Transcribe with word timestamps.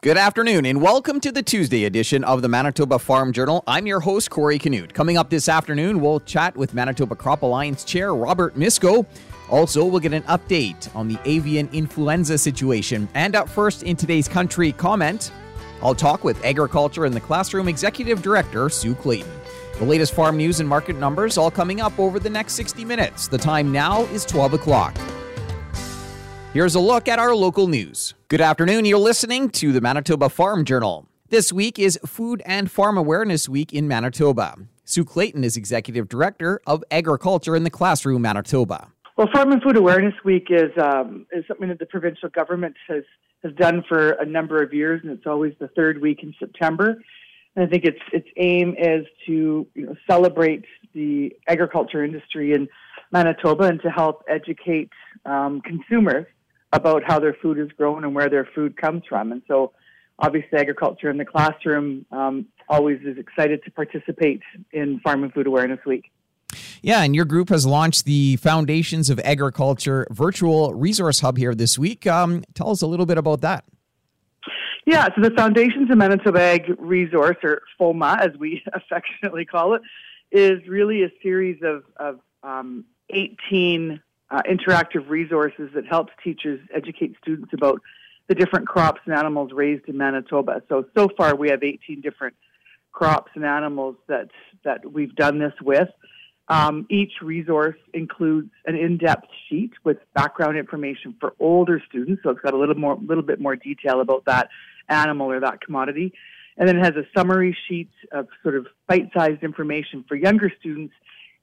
Good 0.00 0.16
afternoon, 0.16 0.64
and 0.64 0.80
welcome 0.80 1.18
to 1.18 1.32
the 1.32 1.42
Tuesday 1.42 1.84
edition 1.84 2.22
of 2.22 2.40
the 2.40 2.48
Manitoba 2.48 3.00
Farm 3.00 3.32
Journal. 3.32 3.64
I'm 3.66 3.84
your 3.84 3.98
host, 3.98 4.30
Corey 4.30 4.56
Canute. 4.56 4.94
Coming 4.94 5.16
up 5.16 5.28
this 5.28 5.48
afternoon, 5.48 6.00
we'll 6.00 6.20
chat 6.20 6.56
with 6.56 6.72
Manitoba 6.72 7.16
Crop 7.16 7.42
Alliance 7.42 7.82
Chair 7.82 8.14
Robert 8.14 8.54
Misko. 8.54 9.04
Also, 9.50 9.84
we'll 9.84 9.98
get 9.98 10.12
an 10.12 10.22
update 10.22 10.94
on 10.94 11.08
the 11.08 11.18
avian 11.24 11.68
influenza 11.72 12.38
situation. 12.38 13.08
And 13.14 13.34
up 13.34 13.48
first 13.48 13.82
in 13.82 13.96
today's 13.96 14.28
country 14.28 14.70
comment, 14.70 15.32
I'll 15.82 15.96
talk 15.96 16.22
with 16.22 16.44
Agriculture 16.44 17.04
in 17.04 17.10
the 17.10 17.20
Classroom 17.20 17.66
Executive 17.66 18.22
Director, 18.22 18.68
Sue 18.68 18.94
Clayton. 18.94 19.32
The 19.80 19.84
latest 19.84 20.14
farm 20.14 20.36
news 20.36 20.60
and 20.60 20.68
market 20.68 20.94
numbers 20.94 21.36
all 21.36 21.50
coming 21.50 21.80
up 21.80 21.98
over 21.98 22.20
the 22.20 22.30
next 22.30 22.52
60 22.52 22.84
minutes. 22.84 23.26
The 23.26 23.38
time 23.38 23.72
now 23.72 24.02
is 24.04 24.24
12 24.24 24.52
o'clock. 24.52 24.96
Here's 26.52 26.76
a 26.76 26.80
look 26.80 27.08
at 27.08 27.18
our 27.18 27.34
local 27.34 27.66
news. 27.66 28.14
Good 28.30 28.42
afternoon. 28.42 28.84
You're 28.84 28.98
listening 28.98 29.48
to 29.52 29.72
the 29.72 29.80
Manitoba 29.80 30.28
Farm 30.28 30.66
Journal. 30.66 31.08
This 31.30 31.50
week 31.50 31.78
is 31.78 31.98
Food 32.04 32.42
and 32.44 32.70
Farm 32.70 32.98
Awareness 32.98 33.48
Week 33.48 33.72
in 33.72 33.88
Manitoba. 33.88 34.54
Sue 34.84 35.02
Clayton 35.02 35.44
is 35.44 35.56
Executive 35.56 36.10
Director 36.10 36.60
of 36.66 36.84
Agriculture 36.90 37.56
in 37.56 37.64
the 37.64 37.70
Classroom, 37.70 38.20
Manitoba. 38.20 38.92
Well, 39.16 39.30
Farm 39.32 39.50
and 39.52 39.62
Food 39.62 39.78
Awareness 39.78 40.12
Week 40.26 40.48
is 40.50 40.70
um, 40.76 41.24
is 41.32 41.46
something 41.48 41.70
that 41.70 41.78
the 41.78 41.86
provincial 41.86 42.28
government 42.28 42.76
has 42.86 43.02
has 43.42 43.54
done 43.54 43.82
for 43.88 44.10
a 44.10 44.26
number 44.26 44.62
of 44.62 44.74
years, 44.74 45.00
and 45.02 45.10
it's 45.10 45.26
always 45.26 45.54
the 45.58 45.68
third 45.68 46.02
week 46.02 46.22
in 46.22 46.34
September. 46.38 47.02
And 47.56 47.64
I 47.64 47.66
think 47.66 47.86
its 47.86 48.00
its 48.12 48.28
aim 48.36 48.74
is 48.78 49.06
to 49.24 49.66
you 49.74 49.86
know, 49.86 49.96
celebrate 50.06 50.66
the 50.92 51.32
agriculture 51.48 52.04
industry 52.04 52.52
in 52.52 52.68
Manitoba 53.10 53.68
and 53.68 53.80
to 53.80 53.88
help 53.88 54.22
educate 54.28 54.90
um, 55.24 55.62
consumers 55.62 56.26
about 56.72 57.02
how 57.04 57.18
their 57.18 57.34
food 57.34 57.58
is 57.58 57.70
grown 57.72 58.04
and 58.04 58.14
where 58.14 58.28
their 58.28 58.48
food 58.54 58.76
comes 58.76 59.02
from. 59.08 59.32
And 59.32 59.42
so, 59.48 59.72
obviously, 60.18 60.58
agriculture 60.58 61.10
in 61.10 61.16
the 61.16 61.24
classroom 61.24 62.04
um, 62.12 62.46
always 62.68 63.00
is 63.02 63.18
excited 63.18 63.62
to 63.64 63.70
participate 63.70 64.42
in 64.72 65.00
Farm 65.00 65.24
and 65.24 65.32
Food 65.32 65.46
Awareness 65.46 65.80
Week. 65.86 66.10
Yeah, 66.82 67.02
and 67.02 67.14
your 67.14 67.24
group 67.24 67.48
has 67.48 67.66
launched 67.66 68.04
the 68.04 68.36
Foundations 68.36 69.10
of 69.10 69.18
Agriculture 69.20 70.06
virtual 70.10 70.74
resource 70.74 71.20
hub 71.20 71.36
here 71.36 71.54
this 71.54 71.78
week. 71.78 72.06
Um, 72.06 72.44
tell 72.54 72.70
us 72.70 72.82
a 72.82 72.86
little 72.86 73.06
bit 73.06 73.18
about 73.18 73.40
that. 73.40 73.64
Yeah, 74.86 75.08
so 75.14 75.20
the 75.20 75.32
Foundations 75.32 75.90
of 75.90 75.98
Manitoba 75.98 76.40
Ag 76.40 76.74
Resource, 76.78 77.36
or 77.42 77.62
FOMA 77.78 78.20
as 78.20 78.38
we 78.38 78.62
affectionately 78.72 79.44
call 79.44 79.74
it, 79.74 79.82
is 80.30 80.66
really 80.66 81.02
a 81.02 81.10
series 81.22 81.60
of, 81.62 81.82
of 81.96 82.20
um, 82.42 82.84
18 83.10 84.00
uh, 84.30 84.42
interactive 84.48 85.08
resources 85.08 85.70
that 85.74 85.86
helps 85.86 86.12
teachers 86.22 86.60
educate 86.74 87.16
students 87.22 87.52
about 87.52 87.80
the 88.28 88.34
different 88.34 88.68
crops 88.68 89.00
and 89.06 89.14
animals 89.14 89.52
raised 89.52 89.88
in 89.88 89.96
Manitoba. 89.96 90.62
So 90.68 90.86
so 90.96 91.08
far 91.16 91.34
we 91.34 91.48
have 91.50 91.62
18 91.62 92.00
different 92.00 92.34
crops 92.92 93.32
and 93.34 93.44
animals 93.44 93.96
that 94.06 94.28
that 94.64 94.92
we've 94.92 95.14
done 95.14 95.38
this 95.38 95.54
with. 95.62 95.88
Um, 96.48 96.86
each 96.88 97.12
resource 97.20 97.76
includes 97.92 98.50
an 98.64 98.74
in-depth 98.74 99.28
sheet 99.48 99.72
with 99.84 99.98
background 100.14 100.56
information 100.56 101.14
for 101.20 101.34
older 101.38 101.82
students, 101.86 102.22
so 102.22 102.30
it's 102.30 102.40
got 102.40 102.54
a 102.54 102.56
little 102.56 102.74
more, 102.74 102.98
little 103.06 103.22
bit 103.22 103.38
more 103.38 103.54
detail 103.54 104.00
about 104.00 104.24
that 104.24 104.48
animal 104.88 105.30
or 105.30 105.40
that 105.40 105.60
commodity, 105.60 106.14
and 106.56 106.66
then 106.66 106.78
it 106.78 106.84
has 106.84 106.94
a 106.96 107.06
summary 107.14 107.54
sheet 107.68 107.90
of 108.12 108.28
sort 108.42 108.56
of 108.56 108.66
bite-sized 108.86 109.42
information 109.42 110.06
for 110.08 110.16
younger 110.16 110.50
students 110.58 110.94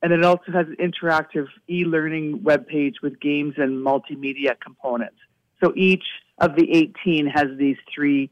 and 0.05 0.13
it 0.13 0.23
also 0.23 0.51
has 0.51 0.67
an 0.67 0.75
interactive 0.75 1.47
e-learning 1.67 2.43
web 2.43 2.67
page 2.67 2.97
with 3.01 3.19
games 3.19 3.55
and 3.57 3.83
multimedia 3.83 4.53
components. 4.63 5.17
So 5.63 5.73
each 5.75 6.03
of 6.37 6.55
the 6.55 6.71
18 6.71 7.25
has 7.25 7.47
these 7.57 7.77
three 7.93 8.29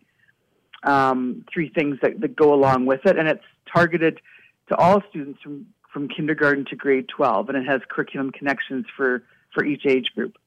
um, 0.83 1.43
three 1.51 1.69
things 1.69 1.97
that, 2.03 2.21
that 2.21 2.35
go 2.35 2.53
along 2.53 2.85
with 2.85 3.07
it, 3.07 3.17
and 3.17 3.27
it's 3.27 3.43
targeted 3.73 4.19
to 4.67 4.75
all 4.75 5.01
students 5.09 5.41
from, 5.41 5.65
from 5.91 6.09
kindergarten 6.09 6.65
to 6.65 6.75
grade 6.75 7.07
12, 7.07 7.49
and 7.49 7.57
it 7.57 7.65
has 7.65 7.81
curriculum 7.89 8.31
connections 8.31 8.85
for, 8.95 9.23
for 9.51 9.65
each 9.65 9.87
age 9.87 10.11
group. 10.13 10.37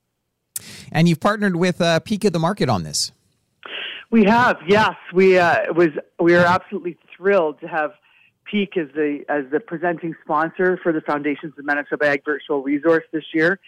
And 0.93 1.09
you've 1.09 1.19
partnered 1.19 1.57
with 1.57 1.81
uh, 1.81 1.99
Peak 2.01 2.25
of 2.25 2.35
the 2.35 2.39
Market 2.39 2.69
on 2.69 2.85
this. 2.85 3.11
We 4.11 4.27
have, 4.27 4.59
yes. 4.69 4.95
We 5.13 5.39
uh, 5.39 5.73
was 5.73 5.89
we 6.21 6.37
are 6.37 6.45
absolutely 6.45 6.97
thrilled 7.17 7.61
to 7.63 7.67
have 7.67 7.95
Peak 8.51 8.77
as 8.77 8.89
the 8.95 9.25
as 9.29 9.45
the 9.51 9.61
presenting 9.61 10.15
sponsor 10.23 10.79
for 10.83 10.93
the 10.93 11.01
Foundations 11.01 11.53
of 11.59 11.65
Manitoba 11.65 12.07
Ag 12.07 12.25
Virtual 12.25 12.63
Resource 12.63 13.05
this 13.13 13.25
year, 13.35 13.59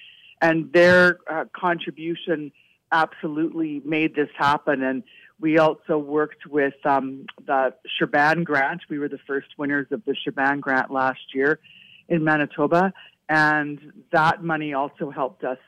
and 0.41 0.73
their 0.73 1.19
uh, 1.31 1.45
contribution 1.53 2.53
absolutely 2.93 3.83
made 3.85 4.15
this 4.15 4.29
happen. 4.37 4.83
And 4.83 5.03
we 5.41 5.59
also 5.59 5.99
worked 5.99 6.47
with 6.47 6.75
um, 6.85 7.27
the 7.47 7.75
Shurban 8.01 8.45
Grant. 8.45 8.83
We 8.89 8.99
were 8.99 9.09
the 9.09 9.19
first 9.27 9.49
winners 9.57 9.87
of 9.91 10.05
the 10.05 10.15
Shurban 10.15 10.61
Grant 10.61 10.91
last 10.91 11.35
year 11.35 11.61
in 12.09 12.25
Manitoba, 12.25 12.93
and 13.29 13.79
that 14.13 14.43
money 14.43 14.73
also 14.73 15.11
helped 15.11 15.45
us 15.45 15.59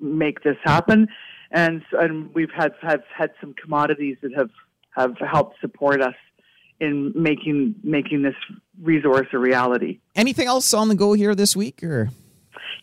make 0.00 0.42
this 0.42 0.56
happen. 0.64 1.08
And 1.50 1.82
and 1.92 2.32
we've 2.34 2.52
had 2.56 2.72
have 2.82 3.02
had 3.14 3.32
some 3.40 3.54
commodities 3.54 4.16
that 4.22 4.32
have 4.34 4.50
have 4.96 5.16
helped 5.18 5.60
support 5.60 6.00
us 6.00 6.14
in 6.80 7.12
making 7.14 7.74
making 7.82 8.22
this 8.22 8.34
resource 8.80 9.28
a 9.32 9.38
reality. 9.38 10.00
Anything 10.16 10.48
else 10.48 10.72
on 10.74 10.88
the 10.88 10.94
go 10.94 11.12
here 11.12 11.34
this 11.34 11.54
week, 11.54 11.82
or? 11.84 12.10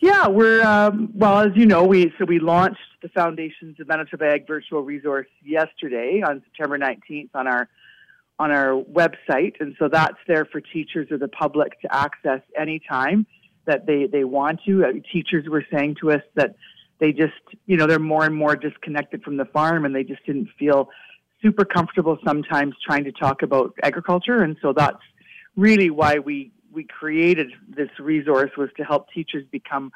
Yeah, 0.00 0.28
we're 0.28 0.62
um, 0.62 1.10
well, 1.14 1.40
as 1.40 1.52
you 1.56 1.66
know, 1.66 1.84
we 1.84 2.12
so 2.18 2.24
we 2.24 2.38
launched 2.38 2.80
the 3.02 3.08
Foundations 3.08 3.78
of 3.80 3.88
Manitoba 3.88 4.26
Ag 4.26 4.46
Virtual 4.46 4.82
Resource 4.82 5.26
yesterday 5.44 6.22
on 6.24 6.42
September 6.44 6.78
nineteenth 6.78 7.30
on 7.34 7.48
our 7.48 7.68
on 8.38 8.52
our 8.52 8.80
website, 8.82 9.54
and 9.58 9.74
so 9.78 9.88
that's 9.88 10.18
there 10.28 10.44
for 10.44 10.60
teachers 10.60 11.10
or 11.10 11.18
the 11.18 11.28
public 11.28 11.80
to 11.80 11.92
access 11.92 12.40
anytime 12.56 13.26
that 13.66 13.86
they 13.86 14.06
they 14.06 14.22
want 14.22 14.60
to. 14.66 14.84
Uh, 14.84 14.92
teachers 15.12 15.48
were 15.48 15.64
saying 15.72 15.96
to 16.00 16.12
us 16.12 16.22
that 16.36 16.54
they 17.00 17.12
just 17.12 17.32
you 17.66 17.76
know 17.76 17.88
they're 17.88 17.98
more 17.98 18.24
and 18.24 18.36
more 18.36 18.54
disconnected 18.54 19.24
from 19.24 19.36
the 19.36 19.46
farm, 19.46 19.84
and 19.84 19.94
they 19.94 20.04
just 20.04 20.24
didn't 20.24 20.48
feel 20.56 20.90
super 21.42 21.64
comfortable 21.64 22.18
sometimes 22.24 22.74
trying 22.84 23.04
to 23.04 23.12
talk 23.12 23.42
about 23.42 23.74
agriculture, 23.82 24.42
and 24.42 24.56
so 24.60 24.72
that's 24.72 25.02
really 25.56 25.90
why 25.90 26.18
we 26.18 26.52
we 26.72 26.84
created 26.84 27.50
this 27.68 27.88
resource 27.98 28.50
was 28.56 28.68
to 28.76 28.84
help 28.84 29.10
teachers 29.10 29.44
become 29.50 29.90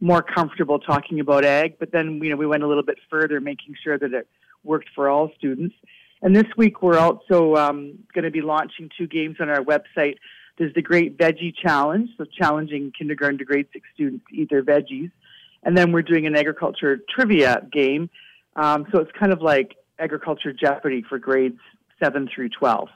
more 0.00 0.22
comfortable 0.22 0.78
talking 0.78 1.20
about 1.20 1.44
ag. 1.44 1.78
But 1.78 1.92
then 1.92 2.20
you 2.22 2.30
know 2.30 2.36
we 2.36 2.46
went 2.46 2.62
a 2.62 2.66
little 2.66 2.82
bit 2.82 2.98
further, 3.10 3.40
making 3.40 3.74
sure 3.82 3.98
that 3.98 4.12
it 4.12 4.28
worked 4.64 4.88
for 4.94 5.08
all 5.08 5.30
students. 5.36 5.74
And 6.22 6.34
this 6.34 6.46
week 6.56 6.82
we're 6.82 6.98
also 6.98 7.54
um, 7.56 7.98
going 8.14 8.24
to 8.24 8.30
be 8.30 8.40
launching 8.40 8.90
two 8.96 9.06
games 9.06 9.36
on 9.40 9.48
our 9.48 9.62
website. 9.62 10.16
There's 10.58 10.72
the 10.74 10.82
Great 10.82 11.18
Veggie 11.18 11.54
Challenge, 11.54 12.08
so 12.16 12.24
challenging 12.24 12.92
kindergarten 12.96 13.38
to 13.38 13.44
grade 13.44 13.66
six 13.72 13.86
students 13.94 14.24
to 14.30 14.36
eat 14.36 14.50
their 14.50 14.62
veggies. 14.62 15.10
And 15.62 15.76
then 15.76 15.92
we're 15.92 16.02
doing 16.02 16.26
an 16.26 16.34
agriculture 16.34 16.98
trivia 17.10 17.66
game. 17.70 18.08
Um, 18.54 18.86
so 18.90 19.00
it's 19.00 19.10
kind 19.12 19.32
of 19.32 19.42
like 19.42 19.76
Agriculture 19.98 20.52
Jeopardy 20.52 21.04
for 21.08 21.18
grades 21.18 21.58
7 22.02 22.28
through 22.34 22.50
12. 22.50 22.88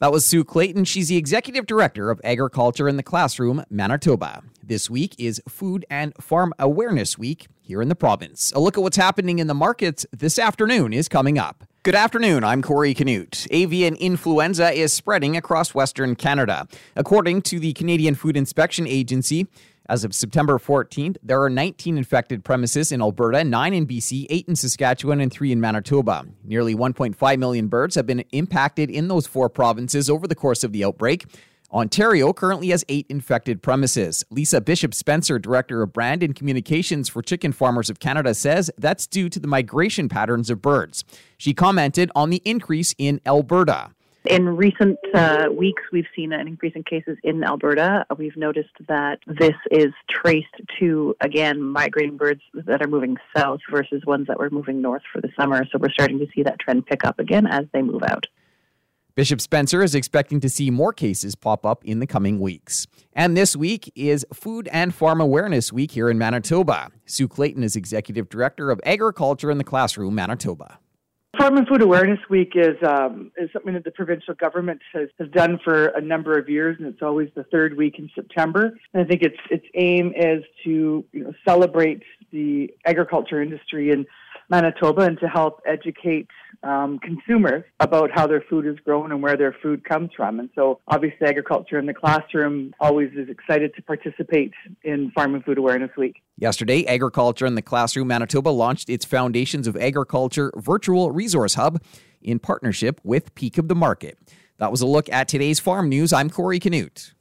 That 0.00 0.12
was 0.12 0.24
Sue 0.24 0.44
Clayton. 0.44 0.86
She's 0.86 1.08
the 1.08 1.18
Executive 1.18 1.66
Director 1.66 2.10
of 2.10 2.22
Agriculture 2.24 2.88
in 2.88 2.96
the 2.96 3.02
Classroom, 3.02 3.64
Manitoba. 3.68 4.42
This 4.62 4.88
week 4.88 5.14
is 5.18 5.42
Food 5.46 5.84
and 5.90 6.14
Farm 6.18 6.54
Awareness 6.58 7.18
Week 7.18 7.48
here 7.60 7.82
in 7.82 7.90
the 7.90 7.94
province. 7.94 8.50
A 8.56 8.60
look 8.60 8.78
at 8.78 8.82
what's 8.82 8.96
happening 8.96 9.40
in 9.40 9.46
the 9.46 9.54
markets 9.54 10.06
this 10.10 10.38
afternoon 10.38 10.94
is 10.94 11.06
coming 11.06 11.38
up. 11.38 11.64
Good 11.82 11.94
afternoon, 11.94 12.44
I'm 12.44 12.62
Corey 12.62 12.94
Canute. 12.94 13.46
Avian 13.50 13.94
influenza 13.96 14.70
is 14.70 14.92
spreading 14.92 15.36
across 15.36 15.74
Western 15.74 16.14
Canada. 16.14 16.66
According 16.96 17.42
to 17.42 17.58
the 17.58 17.72
Canadian 17.74 18.14
Food 18.14 18.36
Inspection 18.36 18.86
Agency, 18.86 19.48
as 19.90 20.04
of 20.04 20.14
September 20.14 20.56
14th, 20.56 21.16
there 21.20 21.42
are 21.42 21.50
19 21.50 21.98
infected 21.98 22.44
premises 22.44 22.92
in 22.92 23.02
Alberta, 23.02 23.42
9 23.42 23.74
in 23.74 23.86
BC, 23.88 24.26
8 24.30 24.48
in 24.48 24.54
Saskatchewan, 24.54 25.20
and 25.20 25.32
3 25.32 25.50
in 25.50 25.60
Manitoba. 25.60 26.26
Nearly 26.44 26.76
1.5 26.76 27.38
million 27.38 27.66
birds 27.66 27.96
have 27.96 28.06
been 28.06 28.20
impacted 28.30 28.88
in 28.88 29.08
those 29.08 29.26
four 29.26 29.48
provinces 29.48 30.08
over 30.08 30.28
the 30.28 30.36
course 30.36 30.62
of 30.62 30.70
the 30.70 30.84
outbreak. 30.84 31.26
Ontario 31.72 32.32
currently 32.32 32.68
has 32.68 32.84
eight 32.88 33.06
infected 33.08 33.62
premises. 33.62 34.24
Lisa 34.30 34.60
Bishop 34.60 34.94
Spencer, 34.94 35.40
Director 35.40 35.82
of 35.82 35.92
Brand 35.92 36.22
and 36.22 36.36
Communications 36.36 37.08
for 37.08 37.20
Chicken 37.20 37.50
Farmers 37.50 37.90
of 37.90 37.98
Canada, 37.98 38.32
says 38.32 38.70
that's 38.78 39.08
due 39.08 39.28
to 39.28 39.40
the 39.40 39.48
migration 39.48 40.08
patterns 40.08 40.50
of 40.50 40.62
birds. 40.62 41.02
She 41.36 41.52
commented 41.52 42.12
on 42.14 42.30
the 42.30 42.42
increase 42.44 42.94
in 42.96 43.20
Alberta. 43.26 43.90
In 44.26 44.54
recent 44.54 44.98
uh, 45.14 45.46
weeks, 45.50 45.82
we've 45.92 46.06
seen 46.14 46.32
an 46.34 46.46
increase 46.46 46.74
in 46.76 46.84
cases 46.84 47.16
in 47.24 47.42
Alberta. 47.42 48.04
We've 48.18 48.36
noticed 48.36 48.74
that 48.86 49.18
this 49.26 49.54
is 49.70 49.94
traced 50.10 50.54
to, 50.78 51.16
again, 51.22 51.62
migrating 51.62 52.18
birds 52.18 52.42
that 52.52 52.82
are 52.82 52.86
moving 52.86 53.16
south 53.34 53.60
versus 53.70 54.04
ones 54.06 54.26
that 54.26 54.38
were 54.38 54.50
moving 54.50 54.82
north 54.82 55.02
for 55.10 55.22
the 55.22 55.30
summer. 55.38 55.64
So 55.72 55.78
we're 55.78 55.90
starting 55.90 56.18
to 56.18 56.26
see 56.34 56.42
that 56.42 56.60
trend 56.60 56.84
pick 56.84 57.02
up 57.04 57.18
again 57.18 57.46
as 57.46 57.64
they 57.72 57.80
move 57.80 58.02
out. 58.02 58.26
Bishop 59.14 59.40
Spencer 59.40 59.82
is 59.82 59.94
expecting 59.94 60.38
to 60.40 60.48
see 60.48 60.70
more 60.70 60.92
cases 60.92 61.34
pop 61.34 61.64
up 61.64 61.84
in 61.84 61.98
the 61.98 62.06
coming 62.06 62.40
weeks. 62.40 62.86
And 63.14 63.36
this 63.36 63.56
week 63.56 63.90
is 63.96 64.26
Food 64.34 64.68
and 64.70 64.94
Farm 64.94 65.20
Awareness 65.20 65.72
Week 65.72 65.92
here 65.92 66.10
in 66.10 66.18
Manitoba. 66.18 66.90
Sue 67.06 67.26
Clayton 67.26 67.62
is 67.62 67.74
Executive 67.74 68.28
Director 68.28 68.70
of 68.70 68.80
Agriculture 68.84 69.50
in 69.50 69.58
the 69.58 69.64
Classroom, 69.64 70.14
Manitoba. 70.14 70.78
And 71.56 71.66
Food 71.66 71.82
Awareness 71.82 72.20
Week 72.28 72.52
is 72.54 72.76
um, 72.86 73.32
is 73.36 73.50
something 73.52 73.74
that 73.74 73.82
the 73.82 73.90
provincial 73.90 74.34
government 74.34 74.80
has, 74.92 75.08
has 75.18 75.28
done 75.30 75.58
for 75.64 75.86
a 75.88 76.00
number 76.00 76.38
of 76.38 76.48
years, 76.48 76.76
and 76.78 76.86
it's 76.86 77.02
always 77.02 77.28
the 77.34 77.42
third 77.44 77.76
week 77.76 77.98
in 77.98 78.08
September. 78.14 78.78
And 78.94 79.02
I 79.02 79.04
think 79.04 79.22
its 79.22 79.36
its 79.50 79.66
aim 79.74 80.12
is 80.16 80.44
to 80.64 81.04
you 81.12 81.24
know, 81.24 81.32
celebrate 81.44 82.04
the 82.30 82.72
agriculture 82.86 83.42
industry 83.42 83.90
in 83.90 84.06
Manitoba 84.50 85.02
and 85.02 85.18
to 85.20 85.28
help 85.28 85.62
educate 85.64 86.28
um, 86.62 86.98
consumers 86.98 87.64
about 87.78 88.10
how 88.12 88.26
their 88.26 88.42
food 88.50 88.66
is 88.66 88.76
grown 88.84 89.12
and 89.12 89.22
where 89.22 89.36
their 89.36 89.54
food 89.62 89.84
comes 89.84 90.10
from. 90.14 90.40
And 90.40 90.50
so, 90.54 90.80
obviously, 90.88 91.26
agriculture 91.26 91.78
in 91.78 91.86
the 91.86 91.94
classroom 91.94 92.74
always 92.80 93.10
is 93.16 93.28
excited 93.28 93.74
to 93.76 93.82
participate 93.82 94.52
in 94.82 95.10
Farm 95.12 95.34
and 95.34 95.44
Food 95.44 95.58
Awareness 95.58 95.90
Week. 95.96 96.22
Yesterday, 96.36 96.86
Agriculture 96.86 97.46
in 97.46 97.54
the 97.54 97.62
Classroom 97.62 98.08
Manitoba 98.08 98.50
launched 98.50 98.90
its 98.90 99.04
Foundations 99.04 99.66
of 99.66 99.76
Agriculture 99.76 100.52
virtual 100.56 101.12
resource 101.12 101.54
hub 101.54 101.80
in 102.20 102.38
partnership 102.38 103.00
with 103.04 103.34
Peak 103.34 103.56
of 103.56 103.68
the 103.68 103.74
Market. 103.74 104.18
That 104.58 104.70
was 104.70 104.82
a 104.82 104.86
look 104.86 105.08
at 105.08 105.28
today's 105.28 105.58
farm 105.58 105.88
news. 105.88 106.12
I'm 106.12 106.28
Corey 106.28 106.58
Canute. 106.58 107.14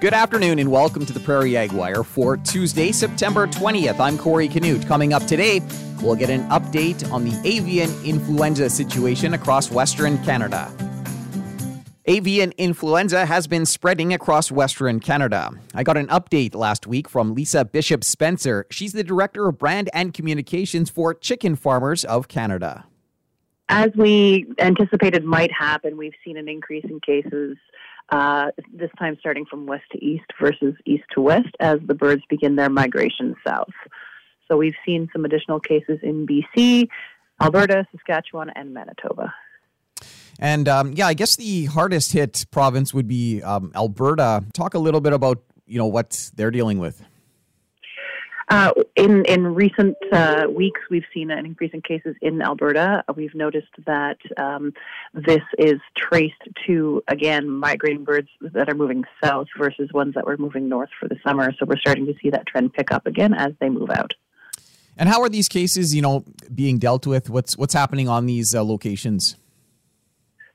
Good 0.00 0.14
afternoon 0.14 0.58
and 0.58 0.70
welcome 0.70 1.04
to 1.04 1.12
the 1.12 1.20
Prairie 1.20 1.58
Ag 1.58 1.72
Wire 1.72 2.02
for 2.02 2.38
Tuesday, 2.38 2.90
September 2.90 3.46
20th. 3.46 4.00
I'm 4.00 4.16
Corey 4.16 4.48
Canute. 4.48 4.86
Coming 4.86 5.12
up 5.12 5.26
today, 5.26 5.60
we'll 6.00 6.14
get 6.14 6.30
an 6.30 6.48
update 6.48 7.12
on 7.12 7.22
the 7.22 7.38
avian 7.44 7.90
influenza 8.02 8.70
situation 8.70 9.34
across 9.34 9.70
Western 9.70 10.16
Canada. 10.24 10.72
Avian 12.06 12.52
influenza 12.52 13.26
has 13.26 13.46
been 13.46 13.66
spreading 13.66 14.14
across 14.14 14.50
Western 14.50 15.00
Canada. 15.00 15.50
I 15.74 15.82
got 15.82 15.98
an 15.98 16.06
update 16.06 16.54
last 16.54 16.86
week 16.86 17.06
from 17.06 17.34
Lisa 17.34 17.66
Bishop 17.66 18.02
Spencer. 18.02 18.64
She's 18.70 18.94
the 18.94 19.04
Director 19.04 19.48
of 19.48 19.58
Brand 19.58 19.90
and 19.92 20.14
Communications 20.14 20.88
for 20.88 21.12
Chicken 21.12 21.56
Farmers 21.56 22.06
of 22.06 22.26
Canada. 22.26 22.86
As 23.68 23.90
we 23.94 24.46
anticipated 24.58 25.24
might 25.24 25.52
happen, 25.52 25.98
we've 25.98 26.14
seen 26.24 26.38
an 26.38 26.48
increase 26.48 26.84
in 26.84 27.00
cases 27.00 27.58
uh, 28.10 28.50
this 28.72 28.90
time 28.98 29.16
starting 29.20 29.46
from 29.46 29.66
west 29.66 29.84
to 29.92 30.04
east 30.04 30.24
versus 30.40 30.74
east 30.84 31.04
to 31.14 31.20
west 31.20 31.48
as 31.60 31.78
the 31.84 31.94
birds 31.94 32.22
begin 32.28 32.56
their 32.56 32.70
migration 32.70 33.36
south. 33.46 33.72
So 34.48 34.56
we've 34.56 34.74
seen 34.84 35.08
some 35.12 35.24
additional 35.24 35.60
cases 35.60 36.00
in 36.02 36.26
BC, 36.26 36.88
Alberta, 37.40 37.86
Saskatchewan, 37.92 38.50
and 38.50 38.74
Manitoba. 38.74 39.32
And 40.40 40.68
um, 40.68 40.92
yeah, 40.94 41.06
I 41.06 41.14
guess 41.14 41.36
the 41.36 41.66
hardest 41.66 42.12
hit 42.12 42.46
province 42.50 42.92
would 42.92 43.06
be 43.06 43.42
um, 43.42 43.72
Alberta. 43.74 44.44
Talk 44.54 44.74
a 44.74 44.78
little 44.78 45.00
bit 45.00 45.12
about 45.12 45.42
you 45.66 45.78
know 45.78 45.86
what 45.86 46.30
they're 46.34 46.50
dealing 46.50 46.78
with. 46.78 47.02
Uh, 48.50 48.72
in 48.96 49.24
in 49.26 49.54
recent 49.54 49.96
uh, 50.12 50.44
weeks, 50.52 50.80
we've 50.90 51.04
seen 51.14 51.30
an 51.30 51.46
increase 51.46 51.70
in 51.72 51.80
cases 51.82 52.16
in 52.20 52.42
Alberta. 52.42 53.04
We've 53.14 53.34
noticed 53.34 53.70
that 53.86 54.18
um, 54.38 54.72
this 55.14 55.42
is 55.56 55.80
traced 55.96 56.42
to 56.66 57.00
again 57.06 57.48
migrating 57.48 58.02
birds 58.02 58.28
that 58.40 58.68
are 58.68 58.74
moving 58.74 59.04
south 59.22 59.46
versus 59.56 59.92
ones 59.92 60.14
that 60.14 60.26
were 60.26 60.36
moving 60.36 60.68
north 60.68 60.90
for 60.98 61.08
the 61.08 61.16
summer. 61.24 61.52
So 61.58 61.64
we're 61.64 61.78
starting 61.78 62.06
to 62.06 62.14
see 62.20 62.30
that 62.30 62.44
trend 62.48 62.72
pick 62.72 62.90
up 62.90 63.06
again 63.06 63.34
as 63.34 63.52
they 63.60 63.68
move 63.68 63.90
out. 63.90 64.14
And 64.96 65.08
how 65.08 65.22
are 65.22 65.28
these 65.28 65.48
cases, 65.48 65.94
you 65.94 66.02
know, 66.02 66.24
being 66.52 66.78
dealt 66.78 67.06
with? 67.06 67.30
What's 67.30 67.56
what's 67.56 67.74
happening 67.74 68.08
on 68.08 68.26
these 68.26 68.52
uh, 68.52 68.64
locations? 68.64 69.36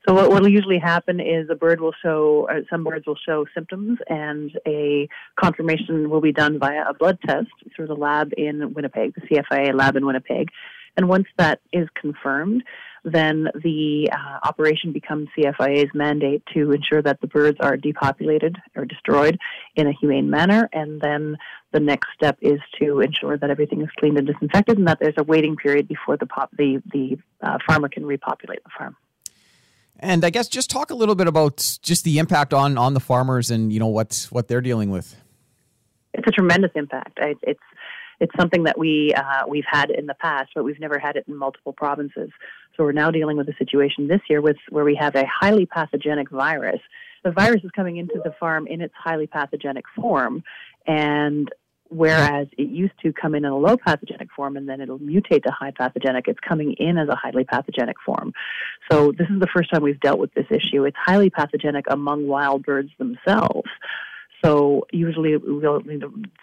So 0.07 0.13
what 0.13 0.29
will 0.29 0.47
usually 0.47 0.77
happen 0.77 1.19
is 1.19 1.49
a 1.49 1.55
bird 1.55 1.81
will 1.81 1.95
show, 2.03 2.47
uh, 2.51 2.61
some 2.69 2.83
birds 2.83 3.07
will 3.07 3.17
show 3.25 3.45
symptoms, 3.55 3.97
and 4.07 4.51
a 4.67 5.09
confirmation 5.35 6.11
will 6.11 6.21
be 6.21 6.31
done 6.31 6.59
via 6.59 6.83
a 6.87 6.93
blood 6.93 7.17
test 7.25 7.49
through 7.75 7.87
the 7.87 7.95
lab 7.95 8.31
in 8.37 8.73
Winnipeg, 8.75 9.15
the 9.15 9.21
CFIA 9.21 9.73
lab 9.73 9.95
in 9.95 10.05
Winnipeg. 10.05 10.49
And 10.95 11.09
once 11.09 11.25
that 11.37 11.59
is 11.73 11.87
confirmed, 11.99 12.63
then 13.03 13.47
the 13.63 14.09
uh, 14.11 14.47
operation 14.47 14.93
becomes 14.93 15.27
CFIA's 15.37 15.91
mandate 15.93 16.43
to 16.53 16.71
ensure 16.71 17.01
that 17.01 17.19
the 17.21 17.27
birds 17.27 17.57
are 17.59 17.75
depopulated 17.75 18.57
or 18.75 18.85
destroyed 18.85 19.39
in 19.75 19.87
a 19.87 19.91
humane 19.91 20.29
manner. 20.29 20.69
And 20.71 21.01
then 21.01 21.37
the 21.71 21.79
next 21.79 22.09
step 22.15 22.37
is 22.41 22.59
to 22.79 23.01
ensure 23.01 23.37
that 23.37 23.49
everything 23.49 23.81
is 23.81 23.89
cleaned 23.99 24.17
and 24.17 24.27
disinfected, 24.27 24.77
and 24.77 24.87
that 24.87 24.99
there's 24.99 25.15
a 25.17 25.23
waiting 25.23 25.55
period 25.55 25.87
before 25.87 26.15
the 26.17 26.27
pop- 26.27 26.55
the 26.57 26.81
the 26.93 27.17
uh, 27.41 27.57
farmer 27.67 27.89
can 27.89 28.05
repopulate 28.05 28.63
the 28.63 28.71
farm. 28.77 28.95
And 29.99 30.25
I 30.25 30.29
guess 30.29 30.47
just 30.47 30.69
talk 30.69 30.91
a 30.91 30.95
little 30.95 31.15
bit 31.15 31.27
about 31.27 31.77
just 31.81 32.03
the 32.03 32.19
impact 32.19 32.53
on 32.53 32.77
on 32.77 32.93
the 32.93 32.99
farmers 32.99 33.49
and 33.51 33.71
you 33.71 33.79
know 33.79 33.87
what 33.87 34.27
what 34.29 34.47
they're 34.47 34.61
dealing 34.61 34.89
with. 34.89 35.15
It's 36.13 36.27
a 36.27 36.31
tremendous 36.31 36.71
impact. 36.75 37.19
It's 37.21 37.59
it's 38.19 38.31
something 38.39 38.63
that 38.63 38.77
we 38.77 39.13
uh, 39.13 39.47
we've 39.47 39.65
had 39.69 39.89
in 39.89 40.05
the 40.05 40.13
past, 40.15 40.51
but 40.55 40.63
we've 40.63 40.79
never 40.79 40.99
had 40.99 41.15
it 41.15 41.25
in 41.27 41.35
multiple 41.35 41.73
provinces. 41.73 42.29
So 42.75 42.83
we're 42.83 42.91
now 42.91 43.11
dealing 43.11 43.37
with 43.37 43.47
a 43.49 43.55
situation 43.57 44.07
this 44.07 44.21
year 44.29 44.41
with 44.41 44.57
where 44.69 44.83
we 44.83 44.95
have 44.95 45.15
a 45.15 45.25
highly 45.25 45.65
pathogenic 45.65 46.29
virus. 46.29 46.79
The 47.23 47.31
virus 47.31 47.63
is 47.63 47.71
coming 47.71 47.97
into 47.97 48.21
the 48.23 48.33
farm 48.39 48.67
in 48.67 48.81
its 48.81 48.93
highly 48.95 49.27
pathogenic 49.27 49.85
form, 49.95 50.43
and 50.85 51.49
Whereas 51.95 52.47
it 52.57 52.67
used 52.67 52.99
to 53.03 53.13
come 53.13 53.35
in 53.35 53.45
in 53.45 53.51
a 53.51 53.57
low 53.57 53.77
pathogenic 53.77 54.29
form 54.35 54.57
and 54.57 54.67
then 54.67 54.81
it'll 54.81 54.99
mutate 54.99 55.43
to 55.43 55.51
high 55.51 55.71
pathogenic, 55.71 56.27
it's 56.27 56.39
coming 56.41 56.73
in 56.73 56.97
as 56.97 57.07
a 57.07 57.15
highly 57.15 57.45
pathogenic 57.45 57.95
form. 58.05 58.33
So 58.91 59.13
this 59.13 59.27
is 59.29 59.39
the 59.39 59.47
first 59.55 59.71
time 59.71 59.81
we've 59.81 59.99
dealt 60.01 60.19
with 60.19 60.33
this 60.33 60.47
issue. 60.51 60.83
It's 60.83 60.97
highly 60.99 61.29
pathogenic 61.29 61.85
among 61.89 62.27
wild 62.27 62.65
birds 62.65 62.89
themselves. 62.97 63.69
So 64.43 64.85
usually 64.91 65.37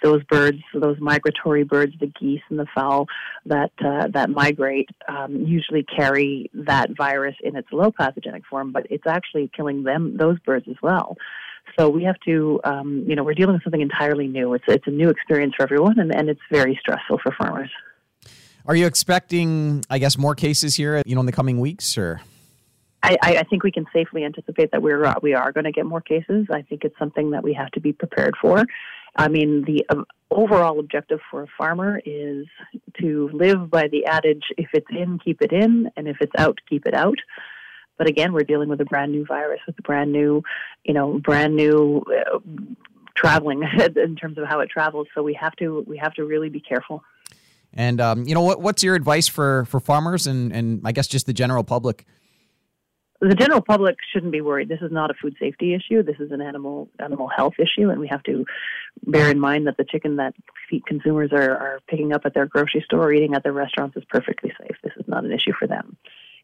those 0.02 0.24
birds, 0.24 0.58
those 0.74 0.96
migratory 0.98 1.64
birds, 1.64 1.92
the 2.00 2.06
geese 2.06 2.40
and 2.48 2.58
the 2.58 2.66
fowl 2.74 3.06
that 3.44 3.72
uh, 3.84 4.08
that 4.08 4.30
migrate, 4.30 4.88
um, 5.06 5.36
usually 5.36 5.84
carry 5.84 6.50
that 6.54 6.96
virus 6.96 7.36
in 7.42 7.56
its 7.56 7.68
low 7.70 7.92
pathogenic 7.92 8.44
form, 8.46 8.72
but 8.72 8.86
it's 8.90 9.06
actually 9.06 9.50
killing 9.54 9.84
them, 9.84 10.16
those 10.16 10.38
birds 10.40 10.66
as 10.68 10.76
well. 10.82 11.16
So 11.78 11.88
we 11.88 12.04
have 12.04 12.18
to, 12.26 12.60
um, 12.64 13.04
you 13.06 13.16
know, 13.16 13.24
we're 13.24 13.34
dealing 13.34 13.54
with 13.54 13.62
something 13.62 13.80
entirely 13.80 14.26
new. 14.26 14.54
It's 14.54 14.64
it's 14.68 14.86
a 14.86 14.90
new 14.90 15.08
experience 15.08 15.54
for 15.56 15.62
everyone, 15.62 15.98
and, 15.98 16.14
and 16.14 16.28
it's 16.28 16.40
very 16.50 16.78
stressful 16.80 17.18
for 17.22 17.32
farmers. 17.32 17.70
Are 18.66 18.76
you 18.76 18.86
expecting, 18.86 19.84
I 19.90 19.98
guess, 19.98 20.16
more 20.16 20.34
cases 20.34 20.76
here, 20.76 21.02
you 21.04 21.14
know, 21.14 21.20
in 21.20 21.26
the 21.26 21.32
coming 21.32 21.58
weeks, 21.58 21.98
or? 21.98 22.20
I, 23.02 23.16
I 23.20 23.42
think 23.50 23.64
we 23.64 23.72
can 23.72 23.86
safely 23.92 24.24
anticipate 24.24 24.70
that 24.70 24.80
we're 24.80 25.04
uh, 25.04 25.14
we 25.22 25.34
are 25.34 25.50
going 25.50 25.64
to 25.64 25.72
get 25.72 25.86
more 25.86 26.00
cases. 26.00 26.46
I 26.50 26.62
think 26.62 26.84
it's 26.84 26.96
something 26.98 27.30
that 27.30 27.42
we 27.42 27.52
have 27.54 27.70
to 27.72 27.80
be 27.80 27.92
prepared 27.92 28.34
for. 28.40 28.64
I 29.16 29.28
mean, 29.28 29.64
the 29.64 29.84
uh, 29.88 30.04
overall 30.30 30.78
objective 30.78 31.18
for 31.30 31.42
a 31.42 31.46
farmer 31.58 32.00
is 32.06 32.46
to 33.00 33.28
live 33.32 33.70
by 33.70 33.88
the 33.88 34.06
adage: 34.06 34.44
if 34.56 34.68
it's 34.72 34.86
in, 34.90 35.18
keep 35.18 35.42
it 35.42 35.52
in, 35.52 35.90
and 35.96 36.06
if 36.06 36.18
it's 36.20 36.32
out, 36.38 36.58
keep 36.68 36.86
it 36.86 36.94
out. 36.94 37.18
But 38.02 38.08
again, 38.08 38.32
we're 38.32 38.42
dealing 38.42 38.68
with 38.68 38.80
a 38.80 38.84
brand 38.84 39.12
new 39.12 39.24
virus 39.24 39.60
with 39.64 39.78
a 39.78 39.82
brand 39.82 40.10
new, 40.10 40.42
you 40.82 40.92
know, 40.92 41.20
brand 41.20 41.54
new 41.54 42.02
uh, 42.10 42.40
traveling 43.14 43.62
in 43.96 44.16
terms 44.16 44.38
of 44.38 44.48
how 44.48 44.58
it 44.58 44.68
travels. 44.68 45.06
So 45.14 45.22
we 45.22 45.34
have 45.34 45.54
to 45.60 45.84
we 45.86 45.98
have 45.98 46.12
to 46.14 46.24
really 46.24 46.48
be 46.48 46.58
careful. 46.58 47.04
And 47.72 48.00
um, 48.00 48.24
you 48.24 48.34
know, 48.34 48.42
what 48.42 48.60
what's 48.60 48.82
your 48.82 48.96
advice 48.96 49.28
for 49.28 49.66
for 49.66 49.78
farmers 49.78 50.26
and 50.26 50.52
and 50.52 50.80
I 50.84 50.90
guess 50.90 51.06
just 51.06 51.26
the 51.26 51.32
general 51.32 51.62
public? 51.62 52.04
the 53.20 53.36
general 53.36 53.60
public 53.60 53.98
shouldn't 54.12 54.32
be 54.32 54.40
worried. 54.40 54.68
This 54.68 54.82
is 54.82 54.90
not 54.90 55.12
a 55.12 55.14
food 55.14 55.36
safety 55.38 55.74
issue. 55.74 56.02
This 56.02 56.16
is 56.18 56.32
an 56.32 56.40
animal 56.40 56.88
animal 56.98 57.28
health 57.28 57.54
issue, 57.60 57.88
and 57.88 58.00
we 58.00 58.08
have 58.08 58.24
to 58.24 58.44
bear 59.06 59.30
in 59.30 59.38
mind 59.38 59.68
that 59.68 59.76
the 59.76 59.84
chicken 59.84 60.16
that 60.16 60.34
consumers 60.88 61.30
are, 61.32 61.52
are 61.56 61.80
picking 61.86 62.12
up 62.12 62.22
at 62.24 62.34
their 62.34 62.46
grocery 62.46 62.82
store 62.84 63.04
or 63.04 63.12
eating 63.12 63.34
at 63.34 63.44
their 63.44 63.52
restaurants 63.52 63.96
is 63.96 64.02
perfectly 64.10 64.52
safe. 64.60 64.76
This 64.82 64.94
is 64.96 65.06
not 65.06 65.24
an 65.24 65.30
issue 65.30 65.52
for 65.56 65.68
them. 65.68 65.96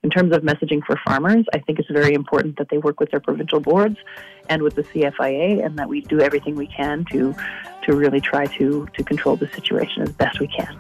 In 0.05 0.11
terms 0.11 0.33
of 0.33 0.43
messaging 0.43 0.81
for 0.85 0.97
farmers, 1.05 1.45
I 1.53 1.59
think 1.59 1.81
it's 1.81 1.91
very 1.91 2.15
important 2.15 2.57
that 2.59 2.69
they 2.71 2.79
work 2.79 3.01
with 3.01 3.11
their 3.11 3.19
provincial 3.19 3.59
boards 3.59 3.97
and 4.49 4.63
with 4.63 4.77
the 4.77 4.85
CFIA, 4.85 5.65
and 5.65 5.77
that 5.77 5.89
we 5.89 6.03
do 6.03 6.21
everything 6.21 6.55
we 6.55 6.69
can 6.69 7.05
to 7.07 7.35
to 7.83 7.97
really 7.97 8.21
try 8.21 8.47
to 8.47 8.87
to 8.93 9.03
control 9.03 9.35
the 9.35 9.49
situation 9.49 10.03
as 10.03 10.13
best 10.13 10.39
we 10.39 10.47
can. 10.47 10.79